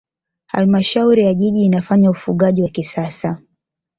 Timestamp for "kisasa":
2.69-3.41